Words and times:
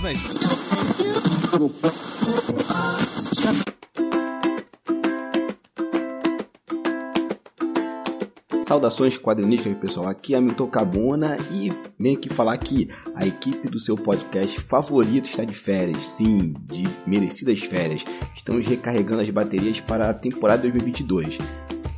Na 0.00 0.10
Saudações 8.64 9.18
quadrinísticas, 9.18 9.76
pessoal. 9.78 10.08
Aqui 10.08 10.36
é 10.36 10.40
Milton 10.40 10.68
Cabona 10.68 11.36
e 11.50 11.72
venho 11.98 12.16
aqui 12.16 12.28
falar 12.28 12.56
que 12.58 12.88
a 13.14 13.26
equipe 13.26 13.68
do 13.68 13.80
seu 13.80 13.96
podcast 13.96 14.60
favorito 14.60 15.28
está 15.28 15.44
de 15.44 15.54
férias. 15.54 15.98
Sim, 16.10 16.54
de 16.60 16.84
merecidas 17.04 17.58
férias. 17.60 18.04
Estamos 18.36 18.64
recarregando 18.66 19.22
as 19.22 19.30
baterias 19.30 19.80
para 19.80 20.10
a 20.10 20.14
temporada 20.14 20.62
2022 20.62 21.38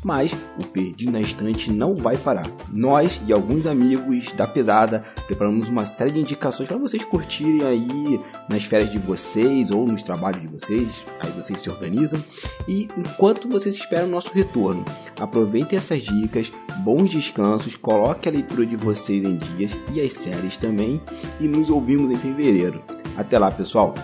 mas 0.04 0.32
o 0.58 0.64
Perdido 0.64 1.12
na 1.12 1.20
Estante 1.20 1.72
não 1.72 1.94
vai 1.94 2.16
parar. 2.16 2.46
Nós 2.72 3.20
e 3.26 3.32
alguns 3.32 3.66
amigos 3.66 4.32
da 4.32 4.46
pesada 4.46 5.04
preparamos 5.26 5.68
uma 5.68 5.84
série 5.84 6.12
de 6.12 6.20
indicações 6.20 6.68
para 6.68 6.78
vocês 6.78 7.04
curtirem 7.04 7.62
aí 7.66 8.20
nas 8.48 8.64
férias 8.64 8.90
de 8.90 8.98
vocês 8.98 9.70
ou 9.70 9.86
nos 9.86 10.02
trabalhos 10.02 10.40
de 10.40 10.48
vocês, 10.48 10.88
aí 11.20 11.30
vocês 11.30 11.60
se 11.60 11.70
organizam. 11.70 12.22
E 12.66 12.88
enquanto 12.96 13.48
vocês 13.48 13.74
esperam 13.74 14.08
o 14.08 14.10
nosso 14.10 14.32
retorno, 14.32 14.84
aproveitem 15.18 15.78
essas 15.78 16.02
dicas, 16.02 16.52
bons 16.78 17.10
descansos, 17.10 17.76
coloque 17.76 18.28
a 18.28 18.32
leitura 18.32 18.66
de 18.66 18.76
vocês 18.76 19.24
em 19.24 19.36
dias 19.36 19.76
e 19.92 20.00
as 20.00 20.12
séries 20.12 20.56
também 20.56 21.00
e 21.38 21.46
nos 21.46 21.68
ouvimos 21.70 22.10
em 22.10 22.16
fevereiro. 22.16 22.82
Até 23.16 23.38
lá, 23.38 23.50
pessoal! 23.50 23.94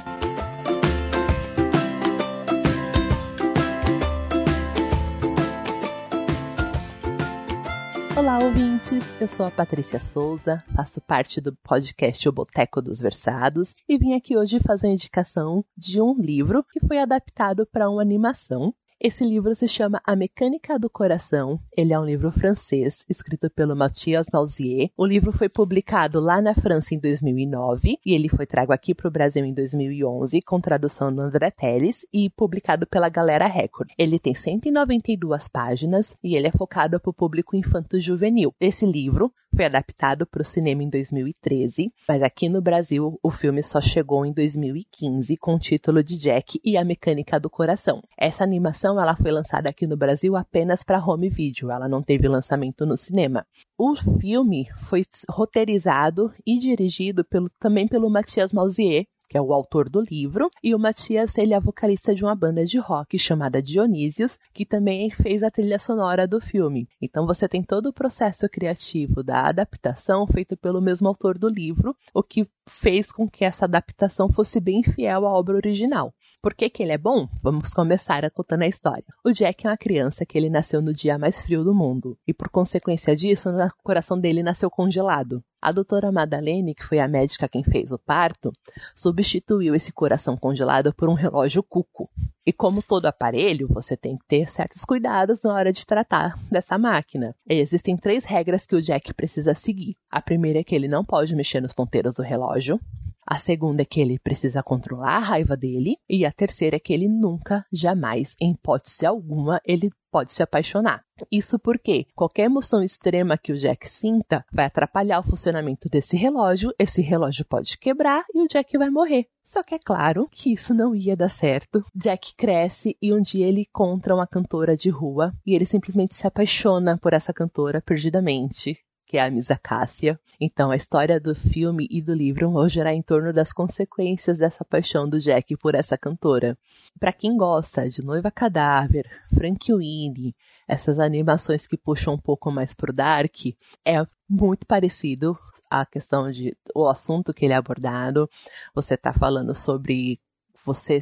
Olá, 8.16 8.38
ouvintes! 8.38 9.04
Eu 9.20 9.28
sou 9.28 9.44
a 9.44 9.50
Patrícia 9.50 10.00
Souza, 10.00 10.64
faço 10.74 11.02
parte 11.02 11.38
do 11.38 11.54
podcast 11.54 12.26
O 12.26 12.32
Boteco 12.32 12.80
dos 12.80 12.98
Versados 12.98 13.76
e 13.86 13.98
vim 13.98 14.14
aqui 14.14 14.34
hoje 14.34 14.58
fazer 14.58 14.86
a 14.86 14.92
indicação 14.92 15.62
de 15.76 16.00
um 16.00 16.14
livro 16.14 16.64
que 16.64 16.80
foi 16.80 16.98
adaptado 16.98 17.66
para 17.66 17.90
uma 17.90 18.00
animação 18.00 18.74
esse 18.98 19.24
livro 19.24 19.54
se 19.54 19.68
chama 19.68 20.00
A 20.04 20.16
Mecânica 20.16 20.78
do 20.78 20.88
Coração. 20.88 21.60
Ele 21.76 21.92
é 21.92 22.00
um 22.00 22.04
livro 22.04 22.32
francês, 22.32 23.04
escrito 23.08 23.50
pelo 23.50 23.76
Mathias 23.76 24.26
Malzier. 24.32 24.90
O 24.96 25.04
livro 25.04 25.30
foi 25.30 25.50
publicado 25.50 26.18
lá 26.18 26.40
na 26.40 26.54
França 26.54 26.94
em 26.94 26.98
2009 26.98 27.98
e 28.04 28.14
ele 28.14 28.28
foi 28.30 28.46
trago 28.46 28.72
aqui 28.72 28.94
para 28.94 29.08
o 29.08 29.10
Brasil 29.10 29.44
em 29.44 29.52
2011 29.52 30.40
com 30.40 30.58
tradução 30.60 31.14
do 31.14 31.20
André 31.20 31.50
Teles 31.50 32.06
e 32.12 32.30
publicado 32.30 32.86
pela 32.86 33.10
Galera 33.10 33.46
Record. 33.46 33.90
Ele 33.98 34.18
tem 34.18 34.34
192 34.34 35.46
páginas 35.48 36.16
e 36.24 36.34
ele 36.34 36.46
é 36.46 36.52
focado 36.52 36.98
para 36.98 37.10
o 37.10 37.14
público 37.14 37.54
infanto-juvenil. 37.54 38.54
Esse 38.58 38.86
livro 38.86 39.30
foi 39.56 39.64
adaptado 39.64 40.26
para 40.26 40.42
o 40.42 40.44
cinema 40.44 40.82
em 40.82 40.90
2013, 40.90 41.90
mas 42.06 42.22
aqui 42.22 42.46
no 42.46 42.60
Brasil 42.60 43.18
o 43.22 43.30
filme 43.30 43.62
só 43.62 43.80
chegou 43.80 44.26
em 44.26 44.32
2015 44.32 45.34
com 45.38 45.54
o 45.54 45.58
título 45.58 46.04
de 46.04 46.18
Jack 46.18 46.60
e 46.62 46.76
a 46.76 46.84
Mecânica 46.84 47.40
do 47.40 47.48
Coração. 47.48 48.02
Essa 48.18 48.44
animação 48.44 49.00
ela 49.00 49.16
foi 49.16 49.30
lançada 49.30 49.70
aqui 49.70 49.86
no 49.86 49.96
Brasil 49.96 50.36
apenas 50.36 50.84
para 50.84 51.02
home 51.02 51.30
video, 51.30 51.70
ela 51.70 51.88
não 51.88 52.02
teve 52.02 52.28
lançamento 52.28 52.84
no 52.84 52.98
cinema. 52.98 53.46
O 53.78 53.94
filme 53.94 54.68
foi 54.76 55.02
roteirizado 55.28 56.30
e 56.46 56.58
dirigido 56.58 57.24
pelo, 57.24 57.48
também 57.58 57.88
pelo 57.88 58.10
Mathias 58.10 58.52
Malzier, 58.52 59.06
que 59.28 59.36
é 59.36 59.40
o 59.40 59.52
autor 59.52 59.88
do 59.88 60.00
livro, 60.00 60.50
e 60.62 60.74
o 60.74 60.78
Matias, 60.78 61.36
ele 61.38 61.54
é 61.54 61.60
vocalista 61.60 62.14
de 62.14 62.24
uma 62.24 62.34
banda 62.34 62.64
de 62.64 62.78
rock 62.78 63.18
chamada 63.18 63.62
Dionísios, 63.62 64.38
que 64.52 64.64
também 64.64 65.10
fez 65.10 65.42
a 65.42 65.50
trilha 65.50 65.78
sonora 65.78 66.26
do 66.26 66.40
filme. 66.40 66.88
Então 67.00 67.26
você 67.26 67.48
tem 67.48 67.62
todo 67.62 67.86
o 67.86 67.92
processo 67.92 68.48
criativo 68.48 69.22
da 69.22 69.48
adaptação 69.48 70.26
feito 70.26 70.56
pelo 70.56 70.80
mesmo 70.80 71.08
autor 71.08 71.38
do 71.38 71.48
livro, 71.48 71.96
o 72.14 72.22
que 72.22 72.48
fez 72.68 73.10
com 73.12 73.28
que 73.28 73.44
essa 73.44 73.64
adaptação 73.64 74.28
fosse 74.28 74.60
bem 74.60 74.82
fiel 74.82 75.26
à 75.26 75.32
obra 75.32 75.56
original. 75.56 76.12
Por 76.46 76.54
que, 76.54 76.70
que 76.70 76.80
ele 76.80 76.92
é 76.92 76.96
bom? 76.96 77.28
Vamos 77.42 77.74
começar 77.74 78.30
contando 78.30 78.62
a 78.62 78.68
história. 78.68 79.02
O 79.24 79.32
Jack 79.32 79.66
é 79.66 79.70
uma 79.70 79.76
criança 79.76 80.24
que 80.24 80.38
ele 80.38 80.48
nasceu 80.48 80.80
no 80.80 80.94
dia 80.94 81.18
mais 81.18 81.42
frio 81.42 81.64
do 81.64 81.74
mundo, 81.74 82.16
e 82.24 82.32
por 82.32 82.48
consequência 82.48 83.16
disso, 83.16 83.50
o 83.50 83.82
coração 83.82 84.16
dele 84.16 84.44
nasceu 84.44 84.70
congelado. 84.70 85.42
A 85.60 85.72
doutora 85.72 86.12
Madalene, 86.12 86.72
que 86.72 86.84
foi 86.84 87.00
a 87.00 87.08
médica 87.08 87.48
quem 87.48 87.64
fez 87.64 87.90
o 87.90 87.98
parto, 87.98 88.52
substituiu 88.94 89.74
esse 89.74 89.92
coração 89.92 90.36
congelado 90.36 90.94
por 90.94 91.08
um 91.08 91.14
relógio 91.14 91.64
cuco. 91.64 92.08
E 92.46 92.52
como 92.52 92.80
todo 92.80 93.06
aparelho, 93.06 93.66
você 93.68 93.96
tem 93.96 94.16
que 94.16 94.24
ter 94.28 94.48
certos 94.48 94.84
cuidados 94.84 95.42
na 95.42 95.52
hora 95.52 95.72
de 95.72 95.84
tratar 95.84 96.38
dessa 96.48 96.78
máquina. 96.78 97.34
Existem 97.44 97.96
três 97.96 98.24
regras 98.24 98.64
que 98.64 98.76
o 98.76 98.80
Jack 98.80 99.12
precisa 99.14 99.52
seguir. 99.52 99.96
A 100.08 100.22
primeira 100.22 100.60
é 100.60 100.62
que 100.62 100.76
ele 100.76 100.86
não 100.86 101.04
pode 101.04 101.34
mexer 101.34 101.60
nos 101.60 101.72
ponteiros 101.72 102.14
do 102.14 102.22
relógio. 102.22 102.80
A 103.28 103.38
segunda 103.38 103.82
é 103.82 103.84
que 103.84 104.00
ele 104.00 104.20
precisa 104.20 104.62
controlar 104.62 105.16
a 105.16 105.18
raiva 105.18 105.56
dele. 105.56 105.96
E 106.08 106.24
a 106.24 106.30
terceira 106.30 106.76
é 106.76 106.78
que 106.78 106.92
ele 106.92 107.08
nunca, 107.08 107.66
jamais, 107.72 108.36
em 108.40 108.52
hipótese 108.52 109.04
alguma, 109.04 109.60
ele 109.64 109.90
pode 110.12 110.32
se 110.32 110.44
apaixonar. 110.44 111.02
Isso 111.30 111.58
porque 111.58 112.06
qualquer 112.14 112.44
emoção 112.44 112.82
extrema 112.82 113.36
que 113.36 113.52
o 113.52 113.58
Jack 113.58 113.88
sinta 113.88 114.44
vai 114.52 114.66
atrapalhar 114.66 115.18
o 115.18 115.24
funcionamento 115.24 115.88
desse 115.88 116.16
relógio, 116.16 116.72
esse 116.78 117.02
relógio 117.02 117.44
pode 117.44 117.76
quebrar 117.76 118.24
e 118.32 118.42
o 118.42 118.46
Jack 118.46 118.78
vai 118.78 118.90
morrer. 118.90 119.26
Só 119.42 119.62
que 119.62 119.74
é 119.74 119.78
claro 119.78 120.28
que 120.30 120.52
isso 120.52 120.72
não 120.72 120.94
ia 120.94 121.16
dar 121.16 121.28
certo. 121.28 121.84
Jack 121.94 122.34
cresce 122.36 122.96
e 123.02 123.12
um 123.12 123.20
dia 123.20 123.46
ele 123.46 123.62
encontra 123.62 124.14
uma 124.14 124.26
cantora 124.26 124.76
de 124.76 124.88
rua 124.88 125.32
e 125.44 125.54
ele 125.54 125.66
simplesmente 125.66 126.14
se 126.14 126.26
apaixona 126.26 126.96
por 126.96 127.12
essa 127.12 127.32
cantora 127.32 127.82
perdidamente 127.82 128.78
que 129.06 129.16
é 129.16 129.24
a 129.24 129.30
Misa 129.30 129.56
Cássia. 129.56 130.18
Então, 130.40 130.70
a 130.70 130.76
história 130.76 131.20
do 131.20 131.34
filme 131.34 131.86
e 131.88 132.02
do 132.02 132.12
livro 132.12 132.50
vão 132.50 132.68
girar 132.68 132.92
em 132.92 133.00
torno 133.00 133.32
das 133.32 133.52
consequências 133.52 134.36
dessa 134.36 134.64
paixão 134.64 135.08
do 135.08 135.20
Jack 135.20 135.56
por 135.56 135.74
essa 135.74 135.96
cantora. 135.96 136.58
Para 136.98 137.12
quem 137.12 137.36
gosta 137.36 137.88
de 137.88 138.04
Noiva 138.04 138.30
Cadáver, 138.30 139.08
Frank 139.32 139.72
Winnie, 139.72 140.34
essas 140.66 140.98
animações 140.98 141.66
que 141.66 141.76
puxam 141.76 142.14
um 142.14 142.18
pouco 142.18 142.50
mais 142.50 142.74
pro 142.74 142.92
dark, 142.92 143.36
é 143.84 144.04
muito 144.28 144.66
parecido 144.66 145.38
a 145.70 145.86
questão 145.86 146.30
de 146.30 146.56
o 146.74 146.88
assunto 146.88 147.32
que 147.32 147.44
ele 147.44 147.54
é 147.54 147.56
abordado. 147.56 148.28
Você 148.74 148.94
está 148.94 149.12
falando 149.12 149.54
sobre 149.54 150.20
você 150.64 151.00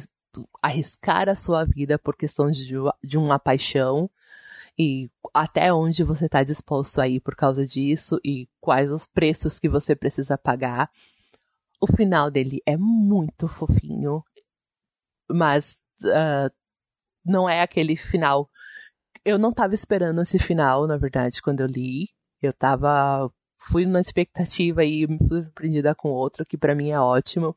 arriscar 0.61 1.29
a 1.29 1.35
sua 1.35 1.63
vida 1.65 1.97
por 1.97 2.15
questão 2.15 2.51
de, 2.51 2.75
de 3.03 3.17
uma 3.17 3.39
paixão 3.39 4.09
e 4.77 5.09
até 5.33 5.73
onde 5.73 6.03
você 6.03 6.25
está 6.25 6.43
disposto 6.43 6.99
a 6.99 7.07
ir 7.07 7.21
por 7.21 7.35
causa 7.35 7.65
disso 7.65 8.19
e 8.23 8.47
quais 8.59 8.91
os 8.91 9.05
preços 9.05 9.57
que 9.59 9.69
você 9.69 9.95
precisa 9.95 10.37
pagar. 10.37 10.89
O 11.81 11.87
final 11.87 12.29
dele 12.29 12.61
é 12.65 12.75
muito 12.77 13.47
fofinho, 13.47 14.23
mas 15.29 15.77
uh, 16.03 16.51
não 17.25 17.49
é 17.49 17.61
aquele 17.61 17.95
final. 17.95 18.49
Eu 19.23 19.39
não 19.39 19.49
estava 19.49 19.73
esperando 19.73 20.21
esse 20.21 20.37
final, 20.37 20.87
na 20.87 20.97
verdade, 20.97 21.41
quando 21.41 21.61
eu 21.61 21.67
li. 21.67 22.09
Eu 22.41 22.53
tava. 22.53 23.31
Fui 23.57 23.85
numa 23.85 24.01
expectativa 24.01 24.83
e 24.83 25.07
me 25.07 25.17
surpreendida 25.27 25.95
com 25.95 26.09
outro, 26.09 26.45
que 26.45 26.57
para 26.57 26.75
mim 26.75 26.91
é 26.91 26.99
ótimo. 26.99 27.55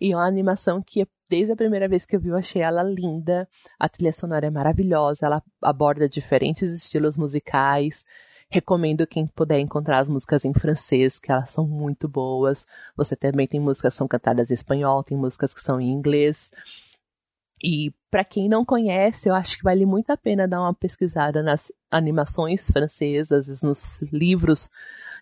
E 0.00 0.12
é 0.12 0.16
uma 0.16 0.26
animação 0.26 0.82
que 0.82 1.06
desde 1.28 1.52
a 1.52 1.56
primeira 1.56 1.88
vez 1.88 2.04
que 2.04 2.16
eu 2.16 2.20
vi, 2.20 2.28
eu 2.28 2.36
achei 2.36 2.62
ela 2.62 2.82
linda. 2.82 3.48
A 3.78 3.88
trilha 3.88 4.12
sonora 4.12 4.46
é 4.46 4.50
maravilhosa, 4.50 5.26
ela 5.26 5.42
aborda 5.62 6.08
diferentes 6.08 6.72
estilos 6.72 7.16
musicais. 7.16 8.04
Recomendo 8.50 9.06
quem 9.06 9.26
puder 9.26 9.60
encontrar 9.60 9.98
as 9.98 10.08
músicas 10.08 10.44
em 10.44 10.54
francês, 10.54 11.18
que 11.18 11.30
elas 11.30 11.50
são 11.50 11.66
muito 11.66 12.08
boas. 12.08 12.64
Você 12.96 13.14
também 13.14 13.46
tem 13.46 13.60
músicas 13.60 13.92
que 13.94 13.98
são 13.98 14.08
cantadas 14.08 14.50
em 14.50 14.54
espanhol, 14.54 15.04
tem 15.04 15.18
músicas 15.18 15.52
que 15.52 15.60
são 15.60 15.80
em 15.80 15.90
inglês. 15.90 16.50
E 17.62 17.92
para 18.10 18.24
quem 18.24 18.48
não 18.48 18.64
conhece, 18.64 19.28
eu 19.28 19.34
acho 19.34 19.58
que 19.58 19.64
vale 19.64 19.84
muito 19.84 20.10
a 20.10 20.16
pena 20.16 20.46
dar 20.46 20.60
uma 20.60 20.72
pesquisada 20.72 21.42
nas 21.42 21.72
animações 21.90 22.70
francesas, 22.70 23.62
nos 23.62 24.00
livros 24.12 24.66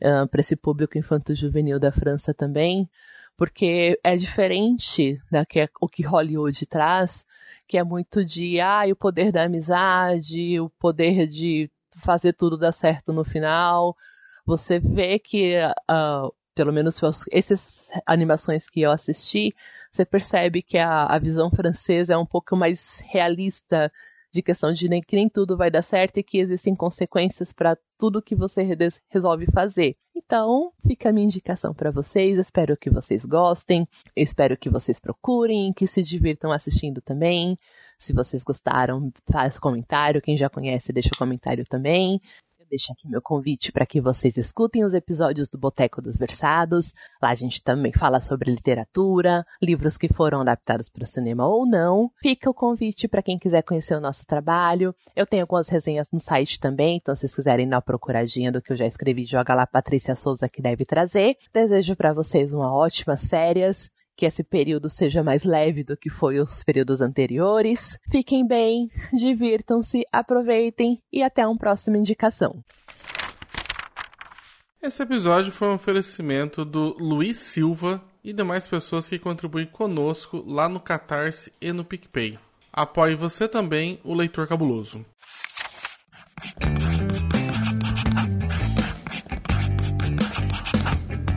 uh, 0.02 0.23
ah, 0.23 0.26
para 0.26 0.41
esse 0.41 0.55
público 0.55 0.99
infanto-juvenil 0.99 1.81
da 1.81 1.91
França 1.91 2.35
também, 2.35 2.88
porque 3.37 3.99
é 4.03 4.17
diferente 4.17 5.21
da 5.31 5.44
que 5.44 5.69
o 5.81 5.88
que 5.88 6.03
Hollywood 6.03 6.67
traz, 6.67 7.25
que 7.69 7.77
é 7.77 7.85
muito 7.85 8.25
de 8.25 8.61
ah, 8.61 8.85
o 8.91 8.97
poder 8.97 9.31
da 9.31 9.44
amizade, 9.44 10.59
o 10.61 10.71
poder 10.71 11.27
de 11.27 11.71
fazer 11.99 12.33
tudo 12.33 12.56
dar 12.56 12.73
certo 12.73 13.12
no 13.12 13.25
final. 13.25 13.97
Você 14.44 14.79
vê 14.79 15.19
que, 15.19 15.56
uh, 15.91 16.33
pelo 16.55 16.73
menos 16.73 17.00
essas 17.31 17.91
animações 18.06 18.69
que 18.69 18.81
eu 18.81 18.91
assisti, 18.91 19.55
você 19.91 20.05
percebe 20.05 20.62
que 20.62 20.79
a, 20.79 21.05
a 21.06 21.19
visão 21.19 21.50
francesa 21.50 22.15
é 22.15 22.17
um 22.17 22.27
pouco 22.27 22.56
mais 22.56 23.00
realista 23.11 23.93
de 24.37 24.43
questão 24.43 24.73
de 24.73 24.88
nem, 24.88 25.00
que 25.00 25.17
nem 25.17 25.29
tudo 25.29 25.56
vai 25.56 25.71
dar 25.71 25.83
certo 25.83 26.19
e 26.19 26.23
que 26.23 26.38
existem 26.38 26.75
consequências 26.75 27.53
para 27.53 27.77
tudo 27.99 28.23
que 28.23 28.35
você 28.35 28.62
resolve 29.09 29.47
fazer. 29.47 29.97
Então, 30.15 30.73
fica 30.87 31.09
a 31.09 31.12
minha 31.12 31.25
indicação 31.27 31.75
para 31.75 31.91
vocês. 31.91 32.38
Espero 32.38 32.77
que 32.77 32.91
vocês 32.91 33.25
gostem. 33.25 33.87
espero 34.15 34.56
que 34.56 34.71
vocês 34.71 35.00
procurem, 35.00 35.73
que 35.73 35.87
se 35.87 36.03
divirtam 36.03 36.53
assistindo 36.53 37.00
também. 37.00 37.56
Se 37.99 38.12
vocês 38.12 38.43
gostaram, 38.44 39.11
faz 39.31 39.59
comentário. 39.59 40.23
Quem 40.23 40.37
já 40.37 40.49
conhece, 40.49 40.93
deixa 40.93 41.11
o 41.15 41.19
comentário 41.19 41.65
também. 41.67 42.21
Deixar 42.69 42.93
aqui 42.93 43.09
meu 43.09 43.23
convite 43.23 43.73
para 43.73 43.87
que 43.87 44.01
vocês 44.01 44.37
escutem 44.37 44.85
os 44.85 44.95
episódios 44.95 45.49
do 45.49 45.59
Boteco 45.59 46.03
dos 46.03 46.17
Versados. 46.17 46.93
Lá 47.23 47.31
a 47.31 47.35
gente 47.35 47.63
também 47.63 47.93
fala 47.93 48.21
sobre 48.21 48.51
literatura, 48.51 49.45
livros 49.63 49.97
que 49.97 50.13
foram 50.13 50.41
adaptados 50.41 50.89
para 50.89 51.03
o 51.03 51.07
cinema 51.07 51.47
ou 51.47 51.67
não. 51.67 52.11
Fica 52.21 52.51
o 52.51 52.55
convite 52.55 53.09
para 53.09 53.23
quem 53.23 53.39
quiser 53.39 53.63
conhecer 53.63 53.95
o 53.95 54.01
nosso 54.01 54.27
trabalho. 54.27 54.95
Eu 55.15 55.27
tenho 55.27 55.43
algumas 55.43 55.69
resenhas 55.69 56.09
no 56.13 56.21
site 56.21 56.61
também, 56.61 56.97
então 56.97 57.15
se 57.15 57.21
vocês 57.21 57.35
quiserem 57.35 57.69
dar 57.69 57.77
uma 57.77 57.83
procuradinha 57.83 58.53
do 58.53 58.61
que 58.63 58.73
eu 58.73 58.77
já 58.77 58.87
escrevi, 58.87 59.25
joga 59.25 59.55
lá 59.55 59.67
Patrícia 59.67 60.17
Souza 60.17 60.49
que 60.49 60.62
deve 60.62 60.85
trazer. 60.85 61.37
Desejo 61.53 61.97
para 61.97 62.12
vocês 62.12 62.53
uma 62.53 62.75
ótimas 62.75 63.25
férias 63.27 63.91
que 64.17 64.25
esse 64.25 64.43
período 64.43 64.89
seja 64.89 65.23
mais 65.23 65.45
leve 65.45 65.85
do 65.85 65.97
que 65.97 66.09
foi 66.09 66.41
os 66.41 66.65
períodos 66.65 67.01
anteriores. 67.01 67.99
Fiquem 68.11 68.47
bem, 68.47 68.91
divirtam-se, 69.13 70.05
aproveitem 70.11 71.03
e 71.13 71.23
até 71.23 71.47
uma 71.47 71.59
próxima 71.59 71.99
indicação. 71.99 72.65
Esse 74.83 75.03
episódio 75.03 75.53
foi 75.53 75.69
um 75.69 75.75
oferecimento 75.75 76.65
do 76.65 76.97
Luiz 76.99 77.39
Silva 77.39 78.03
e 78.23 78.33
demais 78.33 78.67
pessoas 78.67 79.09
que 79.09 79.19
contribuem 79.19 79.67
conosco 79.67 80.43
lá 80.47 80.69
no 80.69 80.81
Catarse 80.81 81.53
e 81.61 81.73
no 81.73 81.85
PicPay. 81.85 82.39
Apoie 82.73 83.15
você 83.15 83.49
também, 83.49 84.01
o 84.05 84.15
Leitor 84.15 84.47
Cabuloso. 84.47 85.05